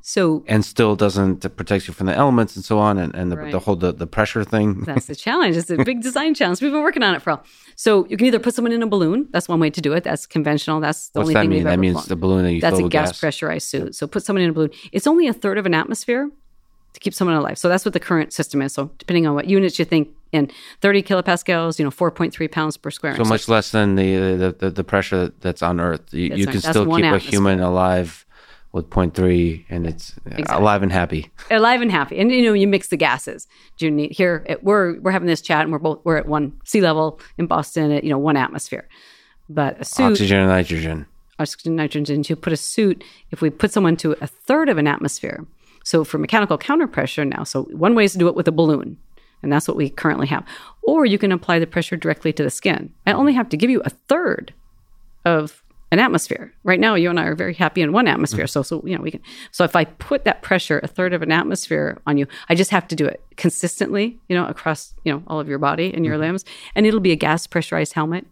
[0.00, 3.36] So and still doesn't protect you from the elements and so on, and, and the,
[3.36, 3.50] right.
[3.50, 4.82] the whole the, the pressure thing.
[4.82, 5.56] That's the challenge.
[5.56, 6.62] It's a big design challenge.
[6.62, 7.44] We've been working on it for a while.
[7.74, 9.26] So you can either put someone in a balloon.
[9.32, 10.04] That's one way to do it.
[10.04, 10.78] That's conventional.
[10.78, 11.64] That's the What's only that thing mean?
[11.64, 12.08] that means flown.
[12.08, 13.96] the balloon that you That's a gas, gas pressurized suit.
[13.96, 14.70] So put someone in a balloon.
[14.92, 16.30] It's only a third of an atmosphere
[16.96, 17.58] to keep someone alive.
[17.58, 18.72] So that's what the current system is.
[18.72, 22.90] So depending on what units you think in 30 kilopascals, you know, 4.3 pounds per
[22.90, 23.28] square so inch.
[23.28, 26.12] So much less than the, the, the, the pressure that's on Earth.
[26.12, 27.28] You, you can still keep atmosphere.
[27.28, 28.24] a human alive
[28.72, 30.56] with 0.3 and it's uh, exactly.
[30.56, 33.46] alive and happy alive and happy and you know you mix the gases
[33.78, 36.26] do you need here at, we're we're having this chat and we're both we're at
[36.26, 38.86] one sea level in boston at you know one atmosphere
[39.48, 41.06] but a suit oxygen and nitrogen
[41.38, 44.86] oxygen nitrogen to put a suit if we put someone to a third of an
[44.86, 45.46] atmosphere
[45.86, 48.96] so for mechanical counterpressure now, so one way is to do it with a balloon,
[49.40, 50.44] and that's what we currently have.
[50.82, 52.92] Or you can apply the pressure directly to the skin.
[53.06, 54.52] I only have to give you a third
[55.24, 56.52] of an atmosphere.
[56.64, 58.48] Right now, you and I are very happy in one atmosphere.
[58.48, 59.20] So, so you know, we can.
[59.52, 62.72] So, if I put that pressure, a third of an atmosphere on you, I just
[62.72, 66.04] have to do it consistently, you know, across you know all of your body and
[66.04, 66.22] your mm-hmm.
[66.22, 66.44] limbs,
[66.74, 68.26] and it'll be a gas pressurized helmet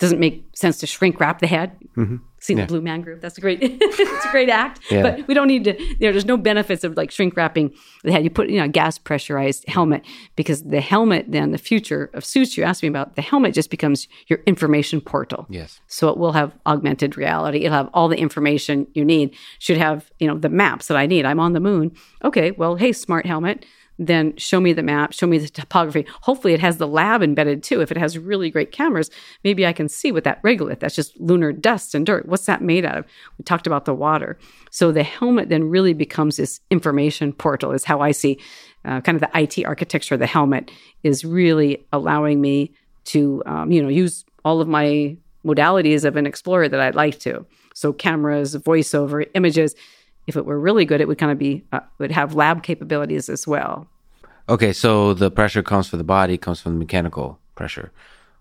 [0.00, 1.76] doesn't make sense to shrink wrap the head.
[1.96, 2.16] Mm-hmm.
[2.42, 3.20] See the Blue Man Group.
[3.20, 4.80] That's a great, it's a great act.
[4.90, 5.02] Yeah.
[5.02, 5.78] But we don't need to.
[5.78, 8.24] You know, there's no benefits of like shrink wrapping the head.
[8.24, 12.24] You put you know a gas pressurized helmet because the helmet then the future of
[12.24, 15.44] suits you asked me about the helmet just becomes your information portal.
[15.50, 15.80] Yes.
[15.86, 17.58] So it will have augmented reality.
[17.66, 19.36] It'll have all the information you need.
[19.58, 21.26] Should have you know the maps that I need.
[21.26, 21.92] I'm on the moon.
[22.24, 22.52] Okay.
[22.52, 23.66] Well, hey, smart helmet
[24.00, 26.06] then show me the map, show me the topography.
[26.22, 27.82] Hopefully, it has the lab embedded too.
[27.82, 29.10] If it has really great cameras,
[29.44, 32.26] maybe I can see what that regolith, that's just lunar dust and dirt.
[32.26, 33.04] What's that made out of?
[33.36, 34.38] We talked about the water.
[34.70, 38.38] So the helmet then really becomes this information portal, is how I see
[38.86, 40.70] uh, kind of the IT architecture of the helmet
[41.02, 42.72] is really allowing me
[43.04, 47.18] to, um, you know, use all of my modalities of an explorer that I'd like
[47.20, 47.44] to.
[47.74, 49.74] So cameras, voiceover, images
[50.26, 53.28] if it were really good, it would kind of be uh, would have lab capabilities
[53.28, 53.88] as well.
[54.48, 57.92] Okay, so the pressure comes from the body, comes from the mechanical pressure,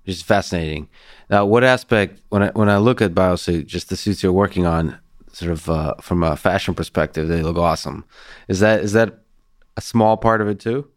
[0.04, 0.90] which is fascinating.
[1.30, 4.66] Now, what aspect when I when I look at BioSuit, just the suits you're working
[4.66, 4.98] on,
[5.32, 8.06] sort of uh, from a fashion perspective, they look awesome.
[8.48, 9.20] Is that is that
[9.78, 10.88] a small part of it too?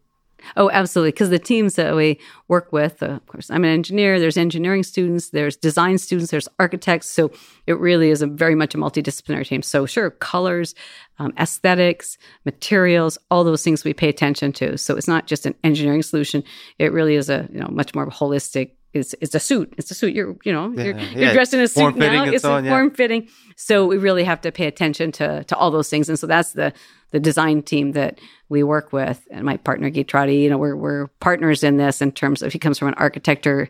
[0.55, 1.11] Oh, absolutely.
[1.11, 4.19] Because the teams that we work with, uh, of course, I'm an engineer.
[4.19, 7.07] There's engineering students, there's design students, there's architects.
[7.07, 7.31] So
[7.67, 9.61] it really is a very much a multidisciplinary team.
[9.61, 10.75] So sure, colors,
[11.19, 14.77] um, aesthetics, materials, all those things we pay attention to.
[14.77, 16.43] So it's not just an engineering solution.
[16.79, 19.73] It really is a you know much more holistic it's it's a suit.
[19.77, 20.13] It's a suit.
[20.13, 21.17] You're you know yeah, you're, yeah.
[21.17, 22.25] you're dressed in a suit now.
[22.25, 23.27] It's so on, form fitting.
[23.55, 26.09] So we really have to pay attention to to all those things.
[26.09, 26.73] And so that's the
[27.11, 30.41] the design team that we work with, and my partner Guy Trotti.
[30.41, 33.69] You know, we're we're partners in this in terms of he comes from an architecture,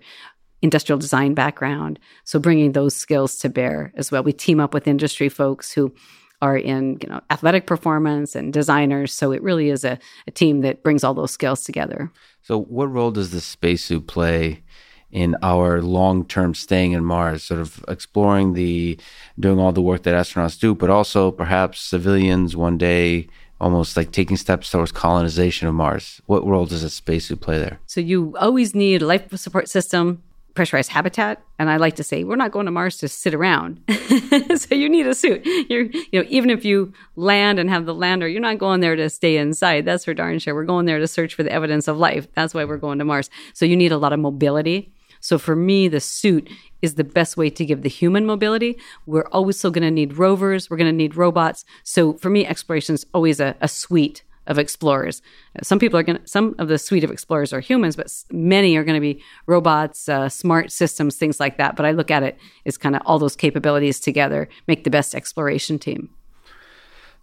[0.62, 4.24] industrial design background, so bringing those skills to bear as well.
[4.24, 5.94] We team up with industry folks who
[6.42, 9.14] are in you know athletic performance and designers.
[9.14, 12.12] So it really is a, a team that brings all those skills together.
[12.44, 14.64] So, what role does the spacesuit play?
[15.14, 19.00] In our long term staying in Mars, sort of exploring the,
[19.40, 23.28] doing all the work that astronauts do, but also perhaps civilians one day
[23.62, 26.22] almost like taking steps towards colonization of Mars.
[26.26, 27.80] What role does a spacesuit play there?
[27.86, 30.22] So you always need a life support system,
[30.54, 33.80] pressurized habitat, and I like to say we're not going to Mars to sit around.
[34.56, 35.46] so you need a suit.
[35.70, 38.96] You're, you know, even if you land and have the lander, you're not going there
[38.96, 39.86] to stay inside.
[39.86, 40.54] That's for darn sure.
[40.54, 42.28] We're going there to search for the evidence of life.
[42.36, 43.30] That's why we're going to Mars.
[43.54, 44.93] So you need a lot of mobility.
[45.24, 46.50] So for me, the suit
[46.82, 48.78] is the best way to give the human mobility.
[49.06, 50.70] We're always still going to need rovers.
[50.70, 51.64] We're going to need robots.
[51.84, 55.22] So for me, exploration is always a, a suite of explorers.
[55.62, 58.76] Some people are going to, some of the suite of explorers are humans, but many
[58.76, 61.78] are going to be robots, uh, smart systems, things like that.
[61.78, 65.16] But I look at it as kind of all those capabilities together make the best
[65.16, 66.10] exploration team.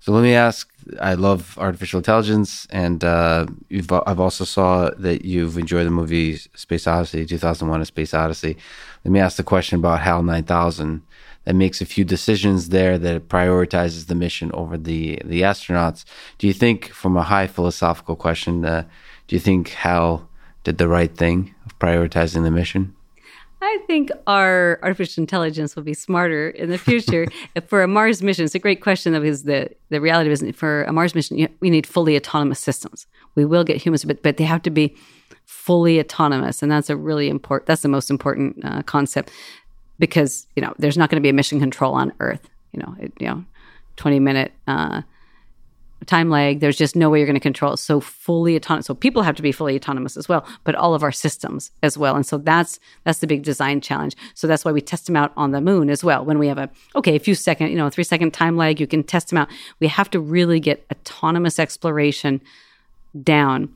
[0.01, 0.69] So let me ask.
[0.99, 3.47] I love artificial intelligence, and uh,
[4.07, 8.57] I've also saw that you've enjoyed the movie Space Odyssey, 2001: A Space Odyssey.
[9.05, 11.03] Let me ask the question about HAL 9000
[11.45, 16.05] that makes a few decisions there that prioritizes the mission over the the astronauts.
[16.39, 18.85] Do you think, from a high philosophical question, uh,
[19.29, 20.29] do you think HAL
[20.65, 22.95] did the right thing of prioritizing the mission?
[23.63, 27.27] I think our artificial intelligence will be smarter in the future
[27.67, 28.45] for a Mars mission.
[28.45, 31.71] It's a great question, though, because the, the reality is for a Mars mission, we
[31.71, 33.07] need fully autonomous systems.
[33.35, 34.97] We will get humans, but, but they have to be
[35.45, 36.63] fully autonomous.
[36.63, 39.31] And that's a really important, that's the most important uh, concept
[39.99, 42.49] because, you know, there's not going to be a mission control on Earth.
[42.73, 43.45] You know, it, you know,
[43.97, 45.03] 20 minute uh,
[46.07, 46.61] time lag.
[46.61, 47.77] There's just no way you're going to control it.
[47.79, 48.87] So fully autonomous.
[48.87, 51.99] So people have to be fully autonomous as well, but all of our systems as
[51.99, 52.17] well.
[52.17, 54.17] And so that's that's the big design challenge.
[54.35, 56.25] So that's why we test them out on the moon as well.
[56.25, 58.87] When we have a okay, a few second, you know, three second time lag, you
[58.87, 59.49] can test them out.
[59.79, 62.41] We have to really get autonomous exploration
[63.23, 63.75] down.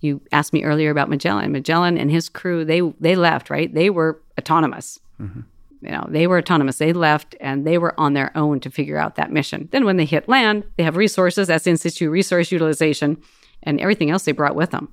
[0.00, 1.52] You asked me earlier about Magellan.
[1.52, 3.72] Magellan and his crew, they they left, right?
[3.72, 4.98] They were autonomous.
[5.20, 5.40] Mm-hmm
[5.82, 6.78] you know, they were autonomous.
[6.78, 9.68] They left and they were on their own to figure out that mission.
[9.72, 11.48] Then when they hit land, they have resources.
[11.48, 13.20] That's in situ resource utilization
[13.62, 14.92] and everything else they brought with them.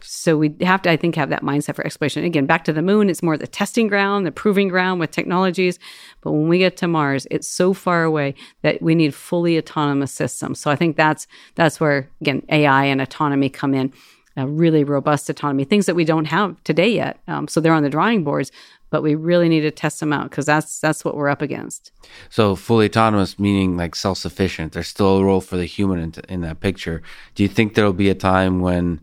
[0.00, 2.24] So we have to, I think, have that mindset for exploration.
[2.24, 5.78] Again, back to the moon, it's more the testing ground, the proving ground with technologies.
[6.20, 10.12] But when we get to Mars, it's so far away that we need fully autonomous
[10.12, 10.60] systems.
[10.60, 13.92] So I think that's that's where again AI and autonomy come in.
[14.36, 17.18] A really robust autonomy, things that we don't have today yet.
[17.26, 18.52] Um, so they're on the drawing boards,
[18.90, 21.90] but we really need to test them out because that's that's what we're up against.
[22.30, 24.72] So fully autonomous meaning like self sufficient.
[24.72, 27.02] There's still a role for the human in, in, that picture.
[27.34, 29.00] Do you think there will be a time when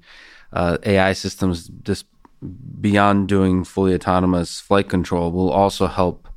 [0.51, 2.05] uh, AI systems just
[2.79, 6.27] beyond doing fully autonomous flight control will also help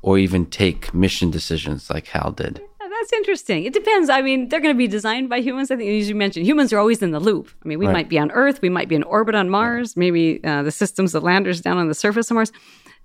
[0.00, 2.60] or even take mission decisions like Hal did?
[3.02, 3.64] That's interesting.
[3.64, 4.08] It depends.
[4.08, 5.72] I mean, they're going to be designed by humans.
[5.72, 7.50] I think, as you mentioned, humans are always in the loop.
[7.64, 7.92] I mean, we right.
[7.92, 11.10] might be on Earth, we might be in orbit on Mars, maybe uh, the systems,
[11.10, 12.52] the landers down on the surface of Mars.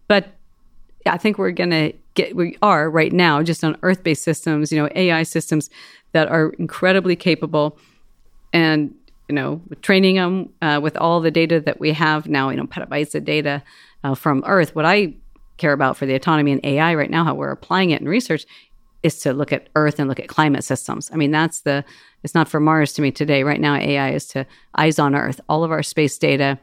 [0.07, 0.27] But
[1.03, 4.21] yeah, I think we're going to get, we are right now just on Earth based
[4.21, 5.71] systems, you know, AI systems
[6.11, 7.79] that are incredibly capable.
[8.53, 8.93] And,
[9.27, 12.67] you know, training them uh, with all the data that we have now, you know,
[12.67, 13.63] petabytes of data
[14.03, 14.75] uh, from Earth.
[14.75, 15.15] What I
[15.57, 18.45] care about for the autonomy and AI right now, how we're applying it in research,
[19.03, 21.09] is to look at Earth and look at climate systems.
[21.13, 21.85] I mean, that's the,
[22.23, 23.43] it's not for Mars to me today.
[23.43, 24.45] Right now, AI is to
[24.75, 26.59] eyes on Earth, all of our space data,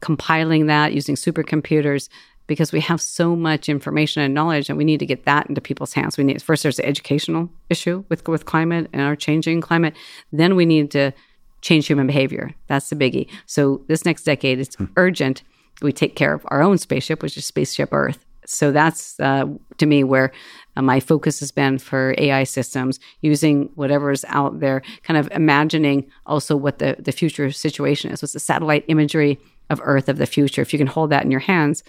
[0.00, 2.08] compiling that using supercomputers
[2.46, 5.60] because we have so much information and knowledge and we need to get that into
[5.60, 6.18] people's hands.
[6.18, 9.94] We need first there's the educational issue with with climate and our changing climate.
[10.32, 11.12] Then we need to
[11.60, 12.52] change human behavior.
[12.66, 13.28] That's the biggie.
[13.46, 14.86] So this next decade it's hmm.
[14.96, 15.44] urgent
[15.80, 18.24] we take care of our own spaceship, which is spaceship Earth.
[18.46, 19.46] So that's uh,
[19.78, 20.32] to me where
[20.76, 25.30] uh, my focus has been for AI systems, using whatever is out there, kind of
[25.32, 28.22] imagining also what the, the future situation is.
[28.22, 29.38] What's the satellite imagery
[29.70, 30.62] of Earth of the future?
[30.62, 31.84] If you can hold that in your hands,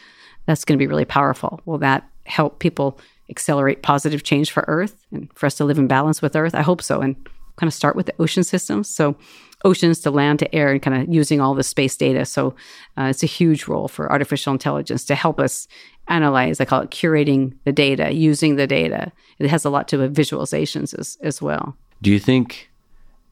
[0.45, 1.61] that's going to be really powerful.
[1.65, 2.99] Will that help people
[3.29, 6.53] accelerate positive change for Earth and for us to live in balance with Earth?
[6.53, 7.01] I hope so.
[7.01, 7.15] And
[7.55, 8.89] kind of start with the ocean systems.
[8.89, 9.15] So,
[9.65, 12.25] oceans to land to air and kind of using all the space data.
[12.25, 12.55] So,
[12.97, 15.67] uh, it's a huge role for artificial intelligence to help us
[16.07, 16.59] analyze.
[16.59, 19.11] I call it curating the data, using the data.
[19.39, 21.75] It has a lot to do with visualizations as, as well.
[22.01, 22.69] Do you think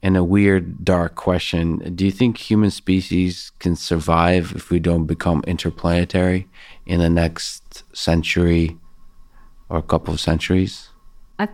[0.02, 1.94] and a weird, dark question.
[1.94, 6.48] Do you think human species can survive if we don't become interplanetary
[6.86, 8.76] in the next century
[9.68, 10.88] or a couple of centuries?
[11.38, 11.48] I,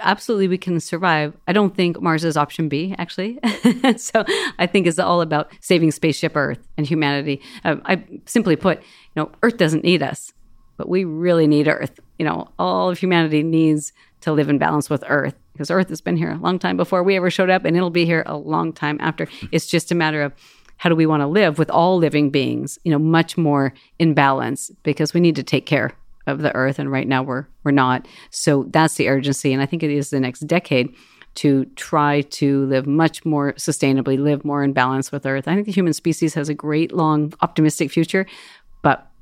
[0.00, 1.36] absolutely, we can survive.
[1.46, 3.38] I don't think Mars is option B, actually.
[3.96, 4.24] so
[4.58, 7.40] I think it's all about saving spaceship Earth and humanity.
[7.64, 10.32] Uh, I simply put, you know, Earth doesn't need us,
[10.76, 12.00] but we really need Earth.
[12.18, 16.00] You know, all of humanity needs to live in balance with Earth because Earth has
[16.00, 18.36] been here a long time before we ever showed up, and it'll be here a
[18.36, 19.28] long time after.
[19.52, 20.32] It's just a matter of
[20.76, 24.14] how do we want to live with all living beings, you know, much more in
[24.14, 25.92] balance because we need to take care
[26.26, 28.06] of the Earth, and right now we're we're not.
[28.30, 30.94] So that's the urgency, and I think it is the next decade
[31.34, 35.48] to try to live much more sustainably, live more in balance with Earth.
[35.48, 38.26] I think the human species has a great, long, optimistic future,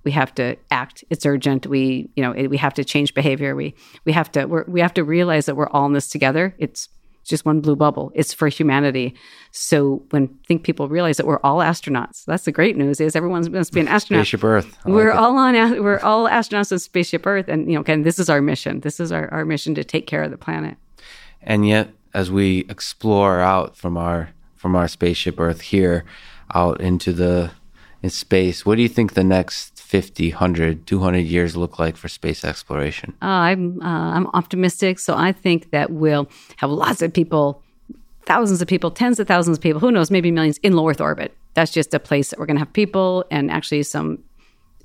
[0.05, 1.05] we have to act.
[1.11, 1.67] It's urgent.
[1.67, 3.55] We, you know, we have to change behavior.
[3.55, 3.75] We
[4.05, 6.55] we have to we have to realize that we're all in this together.
[6.59, 6.89] It's
[7.25, 8.11] just one blue bubble.
[8.15, 9.15] It's for humanity.
[9.53, 13.01] So when I think people realize that we're all astronauts, that's the great news.
[13.01, 14.27] Is everyone must be an astronaut.
[14.27, 14.77] Spaceship Earth.
[14.85, 15.83] I we're like all on.
[15.83, 18.81] We're all astronauts on Spaceship Earth, and you know, again, this is our mission.
[18.81, 20.77] This is our, our mission to take care of the planet.
[21.43, 26.05] And yet, as we explore out from our from our spaceship Earth here,
[26.55, 27.53] out into the
[28.03, 32.09] in space, what do you think the next 50, 100, 200 years look like for
[32.09, 33.13] space exploration?
[33.21, 37.63] Uh, I'm uh, I'm optimistic, so I think that we'll have lots of people,
[38.25, 41.03] thousands of people, tens of thousands of people, who knows, maybe millions in low Earth
[41.03, 41.37] orbit.
[41.53, 44.25] That's just a place that we're going to have people and actually some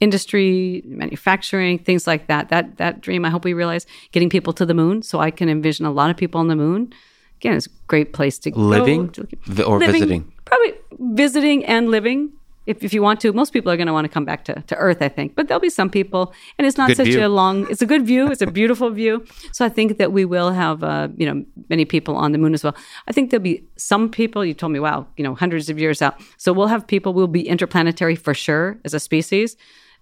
[0.01, 2.49] industry, manufacturing, things like that.
[2.49, 5.03] That that dream, I hope we realize, getting people to the moon.
[5.03, 6.91] So I can envision a lot of people on the moon.
[7.39, 9.63] Again, it's a great place to living go.
[9.63, 10.33] or living, visiting.
[10.43, 12.33] Probably visiting and living
[12.67, 14.61] if, if you want to, most people are going to want to come back to,
[14.61, 15.35] to Earth, I think.
[15.35, 17.25] But there'll be some people, and it's not good such view.
[17.25, 17.65] a long.
[17.71, 18.29] It's a good view.
[18.29, 19.25] It's a beautiful view.
[19.53, 22.53] So I think that we will have, uh, you know, many people on the moon
[22.53, 22.75] as well.
[23.07, 24.43] I think there'll be some people.
[24.43, 26.21] You told me, wow, you know, hundreds of years out.
[26.37, 27.13] So we'll have people.
[27.13, 29.55] We'll be interplanetary for sure as a species.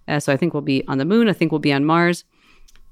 [0.08, 1.28] Uh, so I think we'll be on the moon.
[1.28, 2.24] I think we'll be on Mars.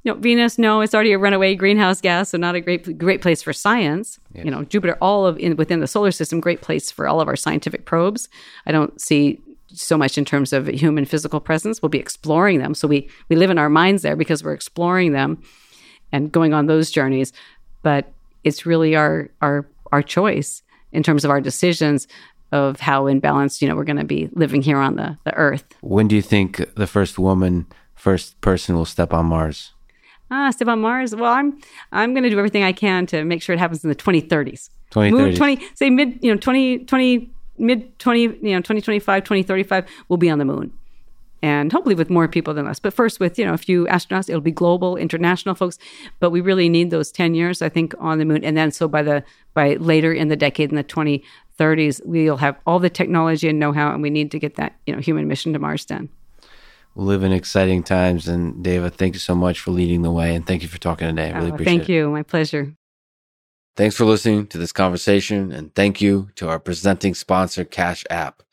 [0.04, 3.22] You know, Venus, no, it's already a runaway greenhouse gas, so not a great great
[3.22, 4.20] place for science.
[4.34, 4.44] Yes.
[4.44, 7.28] You know, Jupiter, all of in within the solar system, great place for all of
[7.28, 8.28] our scientific probes.
[8.66, 9.40] I don't see
[9.74, 11.82] so much in terms of human physical presence.
[11.82, 12.74] We'll be exploring them.
[12.74, 15.42] So we we live in our minds there because we're exploring them
[16.12, 17.32] and going on those journeys.
[17.82, 18.12] But
[18.44, 20.62] it's really our our our choice
[20.92, 22.06] in terms of our decisions
[22.52, 25.34] of how in balance, you know, we're going to be living here on the, the
[25.34, 25.64] earth.
[25.80, 27.66] When do you think the first woman,
[27.96, 29.72] first person will step on Mars?
[30.30, 31.14] Ah, step on Mars.
[31.14, 31.58] Well, I'm
[31.92, 34.70] I'm going to do everything I can to make sure it happens in the 2030s.
[34.92, 35.36] 2030s.
[35.36, 40.30] 20 say mid, you know, 20 20 mid 20 you know 2025 2035 we'll be
[40.30, 40.72] on the moon.
[41.42, 42.78] And hopefully with more people than us.
[42.78, 45.78] But first with you know a few astronauts it'll be global international folks.
[46.18, 48.44] But we really need those 10 years i think on the moon.
[48.44, 52.56] And then so by the by later in the decade in the 2030s we'll have
[52.66, 55.52] all the technology and know-how and we need to get that you know human mission
[55.52, 56.08] to mars done.
[56.94, 58.28] We live in exciting times.
[58.28, 60.34] And Dava, thank you so much for leading the way.
[60.34, 61.32] And thank you for talking today.
[61.32, 61.86] I really oh, appreciate thank it.
[61.86, 62.10] thank you.
[62.10, 62.76] My pleasure
[63.76, 68.44] Thanks for listening to this conversation and thank you to our presenting sponsor, Cash App.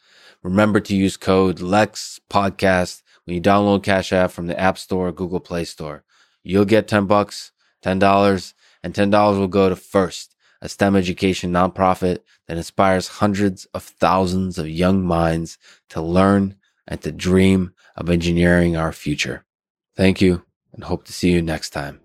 [0.42, 5.10] Remember to use code LEX podcast when you download Cash App from the App Store
[5.10, 6.04] or Google Play Store.
[6.42, 7.52] You'll get 10 bucks,
[7.84, 13.84] $10, and $10 will go to First, a STEM education nonprofit that inspires hundreds of
[13.84, 15.60] thousands of young minds
[15.90, 16.56] to learn
[16.88, 19.46] and to dream of engineering our future.
[19.96, 22.02] Thank you and hope to see you next time.